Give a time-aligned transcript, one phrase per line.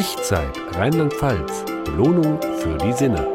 [0.00, 1.64] Ich-Zeit Rheinland-Pfalz.
[1.84, 3.34] Belohnung für die Sinne.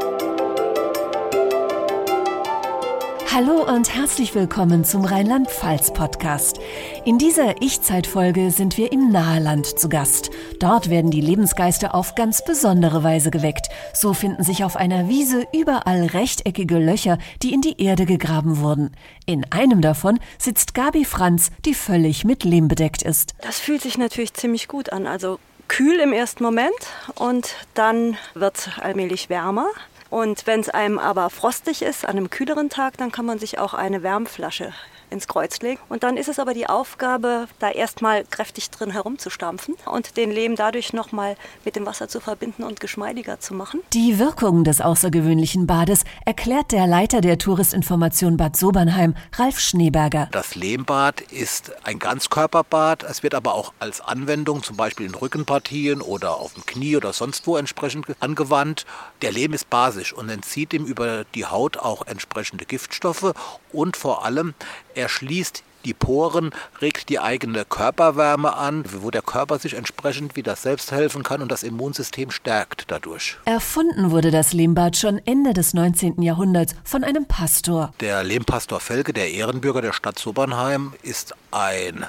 [3.34, 6.62] Hallo und herzlich willkommen zum Rheinland-Pfalz-Podcast.
[7.04, 10.30] In dieser Ich-Zeit-Folge sind wir im Naheland zu Gast.
[10.60, 13.68] Dort werden die Lebensgeister auf ganz besondere Weise geweckt.
[13.94, 18.96] So finden sich auf einer Wiese überall rechteckige Löcher, die in die Erde gegraben wurden.
[19.26, 23.34] In einem davon sitzt Gabi Franz, die völlig mit Lehm bedeckt ist.
[23.42, 25.08] Das fühlt sich natürlich ziemlich gut an.
[25.08, 26.74] Also kühl im ersten Moment
[27.16, 29.68] und dann wird es allmählich wärmer.
[30.10, 33.58] Und wenn es einem aber frostig ist, an einem kühleren Tag, dann kann man sich
[33.58, 34.74] auch eine Wärmflasche
[35.14, 35.80] ins Kreuz legen.
[35.88, 40.56] Und dann ist es aber die Aufgabe, da erstmal kräftig drin herumzustampfen und den Lehm
[40.56, 43.82] dadurch nochmal mit dem Wasser zu verbinden und geschmeidiger zu machen.
[43.94, 50.28] Die Wirkung des außergewöhnlichen Bades erklärt der Leiter der Touristinformation Bad Sobernheim, Ralf Schneeberger.
[50.32, 53.04] Das Lehmbad ist ein Ganzkörperbad.
[53.04, 57.14] Es wird aber auch als Anwendung zum Beispiel in Rückenpartien oder auf dem Knie oder
[57.14, 58.86] sonst wo entsprechend angewandt.
[59.22, 63.34] Der Lehm ist basisch und entzieht ihm über die Haut auch entsprechende Giftstoffe
[63.74, 64.54] und vor allem
[64.96, 70.56] er schließt die Poren, regt die eigene Körperwärme an, wo der Körper sich entsprechend wieder
[70.56, 73.38] selbst helfen kann und das Immunsystem stärkt dadurch.
[73.46, 76.22] Erfunden wurde das Lehmbad schon Ende des 19.
[76.22, 77.94] Jahrhunderts von einem Pastor.
[78.00, 82.06] Der Lehmpastor Felge, der Ehrenbürger der Stadt Sobernheim, ist ein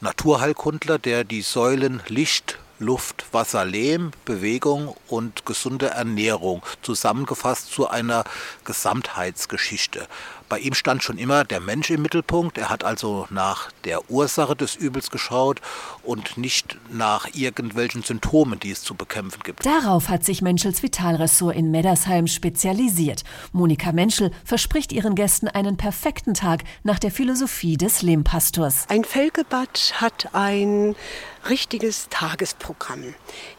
[0.00, 8.24] Naturheilkundler, der die Säulen Licht, Luft, Wasser, Lehm, Bewegung und gesunde Ernährung zusammengefasst zu einer
[8.64, 10.08] Gesamtheitsgeschichte.
[10.52, 12.58] Bei ihm stand schon immer der Mensch im Mittelpunkt.
[12.58, 15.62] Er hat also nach der Ursache des Übels geschaut
[16.02, 19.64] und nicht nach irgendwelchen Symptomen, die es zu bekämpfen gibt.
[19.64, 23.24] Darauf hat sich Menschels Vitalressort in Meddersheim spezialisiert.
[23.52, 28.84] Monika Menschel verspricht ihren Gästen einen perfekten Tag nach der Philosophie des Lehmpastors.
[28.90, 30.94] Ein Felgebad hat ein
[31.48, 33.14] richtiges Tagesprogramm.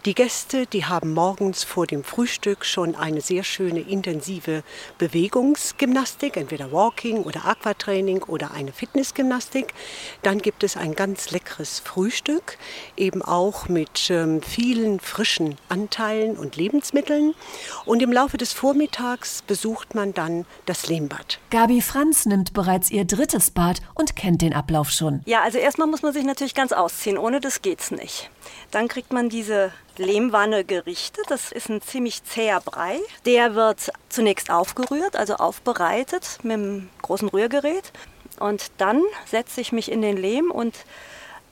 [0.05, 4.63] Die Gäste, die haben morgens vor dem Frühstück schon eine sehr schöne intensive
[4.99, 9.73] Bewegungsgymnastik, entweder Walking oder Aquatraining oder eine Fitnessgymnastik.
[10.21, 12.57] Dann gibt es ein ganz leckeres Frühstück,
[12.97, 17.33] eben auch mit ähm, vielen frischen Anteilen und Lebensmitteln.
[17.85, 21.39] Und im Laufe des Vormittags besucht man dann das Lehmbad.
[21.49, 25.21] Gabi Franz nimmt bereits ihr drittes Bad und kennt den Ablauf schon.
[25.25, 27.17] Ja, also erstmal muss man sich natürlich ganz ausziehen.
[27.17, 28.29] Ohne das geht's nicht.
[28.71, 31.25] Dann kriegt man diese Lehmwanne gerichtet.
[31.29, 32.99] Das ist ein ziemlich zäher Brei.
[33.25, 37.91] Der wird zunächst aufgerührt, also aufbereitet mit einem großen Rührgerät.
[38.39, 40.75] Und dann setze ich mich in den Lehm und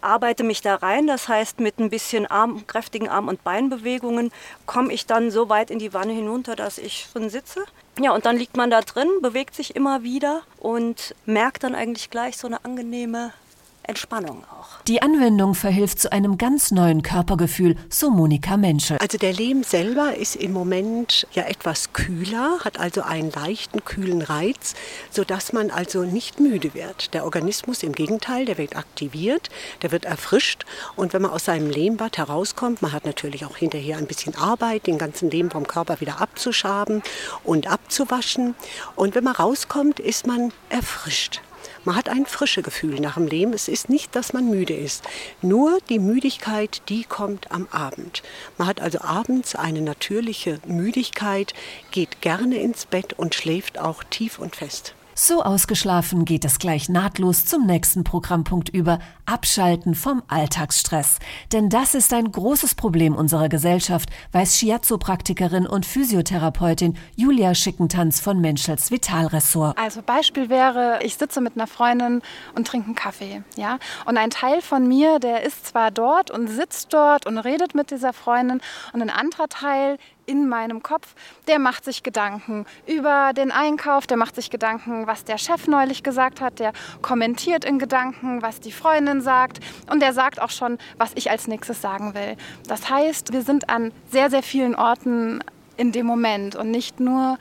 [0.02, 1.08] arbeite mich da rein.
[1.08, 4.32] Das heißt, mit ein bisschen Arm, kräftigen Arm- und Beinbewegungen
[4.66, 7.64] komme ich dann so weit in die Wanne hinunter, dass ich drin sitze.
[8.00, 12.10] Ja, und dann liegt man da drin, bewegt sich immer wieder und merkt dann eigentlich
[12.10, 13.34] gleich so eine angenehme
[13.84, 14.82] Entspannung auch.
[14.88, 18.98] Die Anwendung verhilft zu einem ganz neuen Körpergefühl, so Monika Menschel.
[19.00, 24.22] Also der Lehm selber ist im Moment ja etwas kühler, hat also einen leichten kühlen
[24.22, 24.76] Reiz,
[25.10, 27.14] sodass man also nicht müde wird.
[27.14, 29.50] Der Organismus im Gegenteil, der wird aktiviert,
[29.82, 30.66] der wird erfrischt
[30.96, 34.88] und wenn man aus seinem Lehmbad herauskommt, man hat natürlich auch hinterher ein bisschen Arbeit,
[34.88, 37.02] den ganzen Lehm vom Körper wieder abzuschaben
[37.44, 38.56] und abzuwaschen
[38.96, 41.42] und wenn man rauskommt, ist man erfrischt.
[41.84, 43.54] Man hat ein frische Gefühl nach dem Leben.
[43.54, 45.04] Es ist nicht, dass man müde ist.
[45.42, 48.22] Nur die Müdigkeit, die kommt am Abend.
[48.60, 51.54] Man hat also abends eine natürliche Müdigkeit,
[51.90, 54.94] geht gerne ins Bett und schläft auch tief und fest.
[55.14, 61.20] So ausgeschlafen geht es gleich nahtlos zum nächsten Programmpunkt über Abschalten vom Alltagsstress.
[61.52, 68.40] Denn das ist ein großes Problem unserer Gesellschaft, weiß Shiatsu-Praktikerin und Physiotherapeutin Julia Schickentanz von
[68.40, 69.78] Menschels Vitalressort.
[69.78, 72.22] Also Beispiel wäre, ich sitze mit einer Freundin
[72.56, 73.80] und trinke einen Kaffee, ja?
[74.06, 77.92] Und ein Teil von mir, der ist zwar dort und sitzt dort und redet mit
[77.92, 78.62] dieser Freundin
[78.94, 79.98] und ein anderer Teil
[80.32, 81.14] in meinem Kopf,
[81.48, 86.04] der macht sich Gedanken über den Einkauf, der macht sich Gedanken, was der Chef neulich
[86.04, 86.72] gesagt hat, der
[87.02, 89.60] kommentiert in Gedanken, was die Freundin sagt.
[89.92, 92.38] Und der sagt auch schon, was ich als nächstes sagen will.
[92.68, 95.44] Das heißt, wir sind an sehr, sehr vielen Orten
[95.76, 97.38] in dem Moment und nicht nur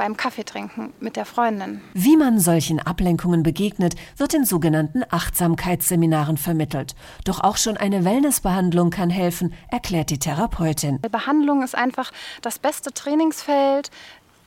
[0.00, 1.82] beim Kaffeetrinken mit der Freundin.
[1.92, 6.94] Wie man solchen Ablenkungen begegnet, wird in sogenannten Achtsamkeitsseminaren vermittelt.
[7.26, 11.02] Doch auch schon eine Wellnessbehandlung kann helfen, erklärt die Therapeutin.
[11.02, 13.90] Behandlung ist einfach das beste Trainingsfeld,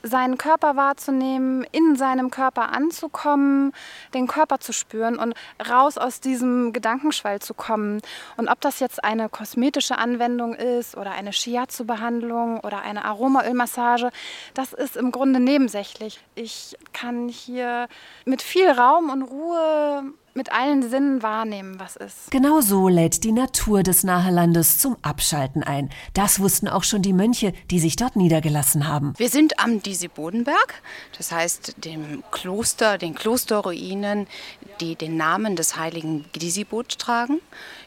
[0.04, 3.72] seinen Körper wahrzunehmen, in seinem Körper anzukommen,
[4.14, 5.34] den Körper zu spüren und
[5.70, 8.02] raus aus diesem Gedankenschwall zu kommen.
[8.36, 14.12] Und ob das jetzt eine kosmetische Anwendung ist oder eine Shiatsu-Behandlung oder eine Aromaölmassage,
[14.54, 16.20] das ist im Grunde nebensächlich.
[16.36, 17.88] Ich kann hier
[18.26, 22.32] mit viel Raum und Ruhe mit allen Sinnen wahrnehmen, was ist.
[22.32, 25.90] Genau so lädt die Natur des Nahelandes zum Abschalten ein.
[26.14, 29.14] Das wussten auch schon die Mönche, die sich dort niedergelassen haben.
[29.18, 30.82] Wir sind am Disi-Bodenberg,
[31.18, 34.28] das heißt dem Kloster, den Klosterruinen,
[34.82, 37.40] die den Namen des heiligen Disibod tragen.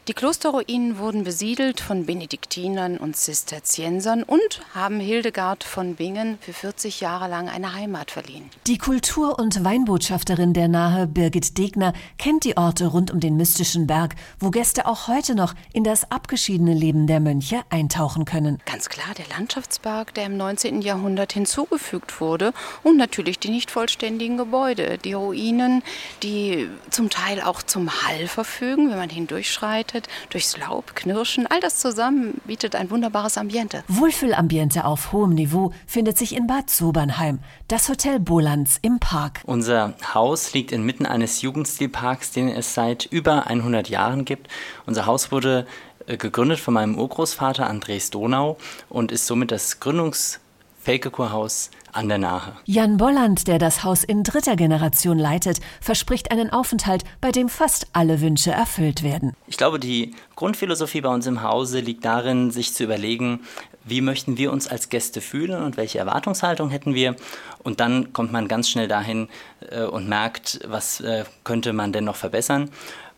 [0.07, 7.01] Die Klosterruinen wurden besiedelt von Benediktinern und Zisterziensern und haben Hildegard von Bingen für 40
[7.01, 8.49] Jahre lang eine Heimat verliehen.
[8.67, 13.87] Die Kultur- und Weinbotschafterin der Nahe, Birgit Degner, kennt die Orte rund um den mystischen
[13.87, 18.59] Berg, wo Gäste auch heute noch in das abgeschiedene Leben der Mönche eintauchen können.
[18.65, 20.81] Ganz klar, der Landschaftspark, der im 19.
[20.81, 22.53] Jahrhundert hinzugefügt wurde
[22.83, 25.83] und natürlich die nicht vollständigen Gebäude, die Ruinen,
[26.23, 31.47] die zum Teil auch zum Hall verfügen, wenn man hindurchschreitet durchs Laub, Knirschen.
[31.47, 33.83] All das zusammen bietet ein wunderbares Ambiente.
[33.87, 39.41] Wohlfühlambiente auf hohem Niveau findet sich in Bad Sobernheim, das Hotel Bolanz im Park.
[39.45, 44.47] Unser Haus liegt inmitten eines Jugendstilparks, den es seit über 100 Jahren gibt.
[44.85, 45.65] Unser Haus wurde
[46.05, 48.57] äh, gegründet von meinem Urgroßvater Andres Donau
[48.89, 50.39] und ist somit das Gründungs
[50.87, 52.53] Felkekurhaus an der Nahe.
[52.63, 57.87] Jan Bolland, der das Haus in dritter Generation leitet, verspricht einen Aufenthalt, bei dem fast
[57.91, 59.33] alle Wünsche erfüllt werden.
[59.47, 63.41] Ich glaube, die Grundphilosophie bei uns im Hause liegt darin, sich zu überlegen,
[63.87, 67.15] wie möchten wir uns als Gäste fühlen und welche Erwartungshaltung hätten wir.
[67.63, 69.29] Und dann kommt man ganz schnell dahin
[69.69, 72.69] äh, und merkt, was äh, könnte man denn noch verbessern.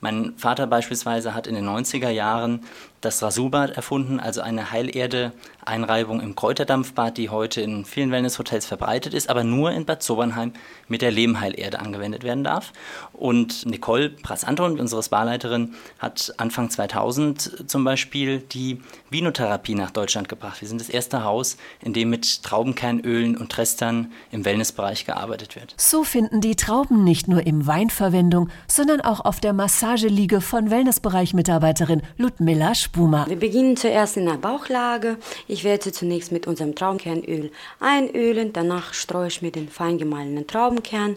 [0.01, 2.63] Mein Vater beispielsweise hat in den 90er Jahren
[3.01, 9.29] das Rasurbad erfunden, also eine Heilerde-Einreibung im Kräuterdampfbad, die heute in vielen Wellnesshotels verbreitet ist,
[9.29, 10.53] aber nur in Bad Sobernheim
[10.87, 12.73] mit der Lehmheilerde angewendet werden darf.
[13.13, 20.61] Und Nicole Prass-Anton, unsere Sparleiterin, hat Anfang 2000 zum Beispiel die Vinotherapie nach Deutschland gebracht.
[20.61, 25.73] Wir sind das erste Haus, in dem mit Traubenkernölen und Trestern im Wellnessbereich gearbeitet wird.
[25.77, 30.69] So finden die Trauben nicht nur im Wein Verwendung, sondern auch auf der Massageliege von
[30.69, 33.27] Wellnessbereich-Mitarbeiterin Ludmilla Spuma.
[33.27, 35.17] Wir beginnen zuerst in der Bauchlage.
[35.47, 38.51] Ich werde zunächst mit unserem Traubenkernöl einölen.
[38.51, 41.15] Danach streue ich mit den fein gemahlenen Traubenkern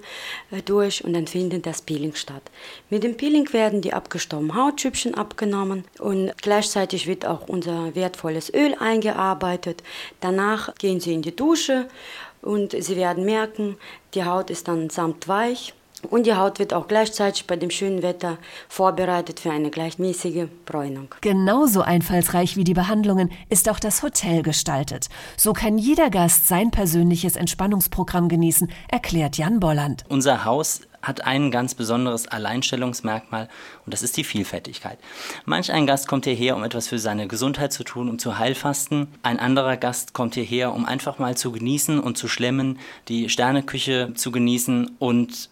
[0.50, 2.42] äh, durch und dann findet das Peeling statt.
[2.90, 8.76] Mit dem Peeling werden die abgestorbenen Hautschüppchen abgenommen und gleichzeitig wird auch unser wertvolles Öl
[8.78, 9.82] eingearbeitet.
[10.20, 11.88] Danach gehen Sie in die Dusche
[12.42, 13.78] und Sie werden merken,
[14.12, 15.72] die Haut ist dann samtweich
[16.10, 18.38] und die Haut wird auch gleichzeitig bei dem schönen Wetter
[18.68, 21.14] vorbereitet für eine gleichmäßige Bräunung.
[21.20, 25.08] Genauso einfallsreich wie die Behandlungen ist auch das Hotel gestaltet.
[25.36, 30.04] So kann jeder Gast sein persönliches Entspannungsprogramm genießen, erklärt Jan Bolland.
[30.08, 33.48] Unser Haus hat ein ganz besonderes Alleinstellungsmerkmal
[33.84, 34.98] und das ist die Vielfältigkeit.
[35.44, 39.08] Manch ein Gast kommt hierher, um etwas für seine Gesundheit zu tun, um zu heilfasten.
[39.22, 42.78] Ein anderer Gast kommt hierher, um einfach mal zu genießen und zu schlemmen,
[43.08, 45.50] die Sterneküche zu genießen und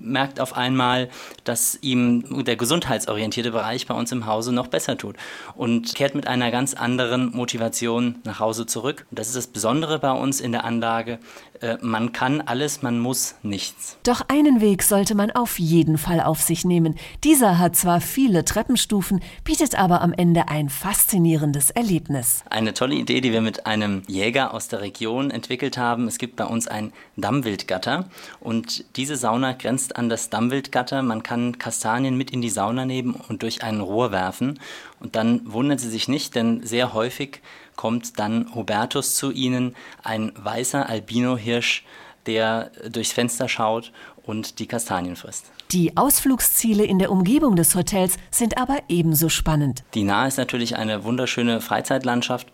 [0.00, 1.08] merkt auf einmal,
[1.44, 5.16] dass ihm der gesundheitsorientierte Bereich bei uns im Hause noch besser tut
[5.56, 9.06] und kehrt mit einer ganz anderen Motivation nach Hause zurück.
[9.10, 11.18] Und das ist das Besondere bei uns in der Anlage.
[11.60, 13.98] Äh, man kann alles, man muss nichts.
[14.04, 16.96] Doch einen Weg sollte man auf jeden Fall auf sich nehmen.
[17.24, 22.44] Dieser hat zwar viele Treppenstufen, bietet aber am Ende ein faszinierendes Erlebnis.
[22.50, 26.06] Eine tolle Idee, die wir mit einem Jäger aus der Region entwickelt haben.
[26.06, 28.08] Es gibt bei uns ein Dammwildgatter
[28.40, 31.02] und diese Sauna grenzt an das Dammwildgatter.
[31.02, 34.58] Man kann Kastanien mit in die Sauna nehmen und durch ein Rohr werfen.
[35.00, 37.40] Und dann wundern Sie sich nicht, denn sehr häufig
[37.76, 41.84] kommt dann Hubertus zu ihnen, ein weißer Albino-Hirsch,
[42.26, 43.92] der durchs Fenster schaut
[44.24, 45.50] und die Kastanien frisst.
[45.70, 49.84] Die Ausflugsziele in der Umgebung des Hotels sind aber ebenso spannend.
[49.94, 52.48] Die Nahe ist natürlich eine wunderschöne Freizeitlandschaft.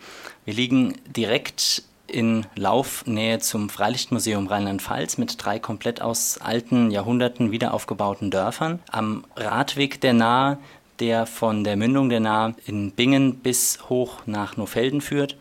[0.45, 8.31] Wir liegen direkt in Laufnähe zum Freilichtmuseum Rheinland-Pfalz mit drei komplett aus alten Jahrhunderten wiederaufgebauten
[8.31, 8.81] Dörfern.
[8.91, 10.59] Am Radweg der Nahe
[11.01, 15.37] der von der Mündung der Nahe in Bingen bis hoch nach Nofelden führt.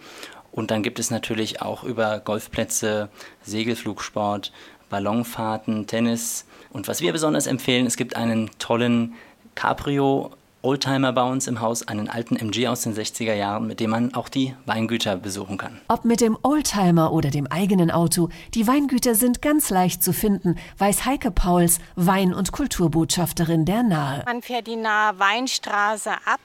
[0.52, 3.10] Und dann gibt es natürlich auch über Golfplätze,
[3.44, 4.52] Segelflugsport,
[4.90, 6.46] Ballonfahrten, Tennis.
[6.72, 9.14] Und was wir besonders empfehlen, es gibt einen tollen
[9.56, 10.32] Cabrio
[10.66, 14.14] Oldtimer bei uns im Haus, einen alten MG aus den 60er Jahren, mit dem man
[14.14, 15.82] auch die Weingüter besuchen kann.
[15.90, 20.56] Ob mit dem Oldtimer oder dem eigenen Auto, die Weingüter sind ganz leicht zu finden,
[20.78, 24.24] weiß Heike Pauls, Wein- und Kulturbotschafterin der Nahe.
[24.26, 26.40] Man fährt die Nahe Weinstraße ab.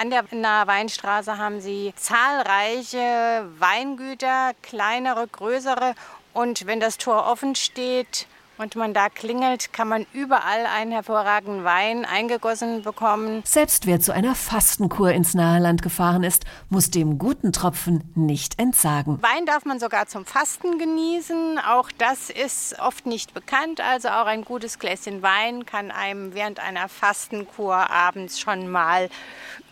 [0.00, 5.94] An der Nahe Weinstraße haben sie zahlreiche Weingüter, kleinere, größere.
[6.32, 8.26] Und wenn das Tor offen steht,
[8.60, 13.42] und man da klingelt, kann man überall einen hervorragenden Wein eingegossen bekommen.
[13.44, 18.58] Selbst wer zu einer Fastenkur ins nahe Land gefahren ist, muss dem guten Tropfen nicht
[18.60, 19.22] entsagen.
[19.22, 21.58] Wein darf man sogar zum Fasten genießen.
[21.58, 23.80] Auch das ist oft nicht bekannt.
[23.80, 29.08] Also auch ein gutes Gläschen Wein kann einem während einer Fastenkur abends schon mal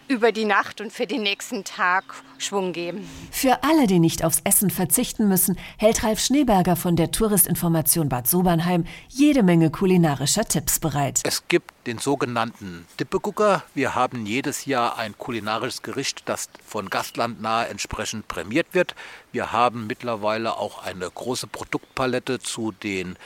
[0.08, 2.04] über die Nacht und für den nächsten Tag
[2.38, 3.08] Schwung geben.
[3.30, 8.26] Für alle, die nicht aufs Essen verzichten müssen, hält Ralf Schneeberger von der Touristinformation Bad
[8.26, 11.20] Sobernheim jede Menge kulinarischer Tipps bereit.
[11.24, 13.62] Es gibt den sogenannten Dippegucker.
[13.74, 18.94] Wir haben jedes Jahr ein kulinarisches Gericht, das von Gastland nahe entsprechend prämiert wird.
[19.32, 23.16] Wir haben mittlerweile auch eine große Produktpalette zu den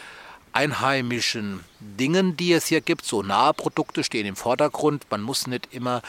[0.52, 3.04] einheimischen Dingen, die es hier gibt.
[3.04, 5.06] So nahe Produkte stehen im Vordergrund.
[5.10, 6.02] Man muss nicht immer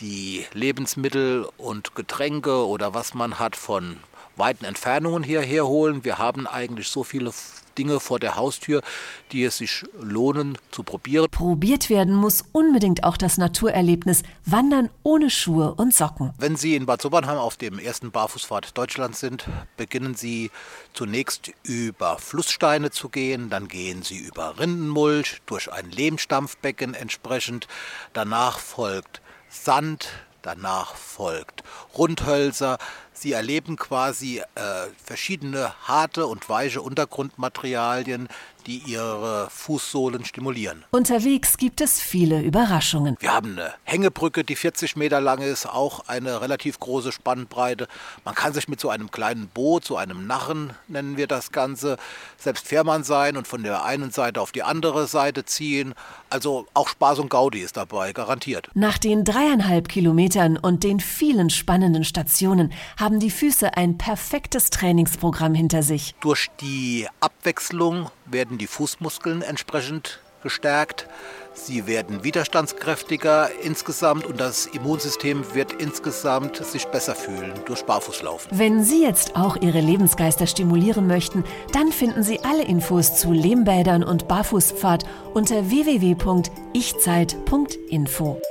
[0.00, 3.98] die Lebensmittel und Getränke oder was man hat von
[4.36, 6.04] weiten Entfernungen hierher holen.
[6.04, 7.32] Wir haben eigentlich so viele
[7.76, 8.82] Dinge vor der Haustür,
[9.30, 11.28] die es sich lohnen zu probieren.
[11.30, 16.32] Probiert werden muss unbedingt auch das Naturerlebnis Wandern ohne Schuhe und Socken.
[16.38, 20.50] Wenn Sie in Bad Sobernheim auf dem ersten Barfußpfad Deutschlands sind, beginnen Sie
[20.92, 27.68] zunächst über Flusssteine zu gehen, dann gehen Sie über Rindenmulch, durch ein Lehmstampfbecken entsprechend.
[28.12, 30.10] Danach folgt Sand,
[30.42, 31.62] danach folgt
[31.96, 32.78] Rundhölzer.
[33.20, 34.62] Sie erleben quasi äh,
[35.02, 38.28] verschiedene harte und weiche Untergrundmaterialien,
[38.68, 40.84] die ihre Fußsohlen stimulieren.
[40.90, 43.16] Unterwegs gibt es viele Überraschungen.
[43.18, 47.88] Wir haben eine Hängebrücke, die 40 Meter lang ist, auch eine relativ große Spannbreite.
[48.24, 51.96] Man kann sich mit so einem kleinen Boot, so einem Narren nennen wir das Ganze,
[52.36, 55.94] selbst Fährmann sein und von der einen Seite auf die andere Seite ziehen.
[56.28, 58.68] Also auch Spaß und Gaudi ist dabei, garantiert.
[58.74, 62.72] Nach den dreieinhalb Kilometern und den vielen spannenden Stationen
[63.08, 66.14] haben die Füße ein perfektes Trainingsprogramm hinter sich.
[66.20, 71.08] Durch die Abwechslung werden die Fußmuskeln entsprechend gestärkt.
[71.54, 78.50] Sie werden widerstandskräftiger insgesamt und das Immunsystem wird insgesamt sich besser fühlen durch Barfußlaufen.
[78.52, 84.04] Wenn Sie jetzt auch Ihre Lebensgeister stimulieren möchten, dann finden Sie alle Infos zu Lehmbädern
[84.04, 88.42] und Barfußpfad unter www.ichzeit.info.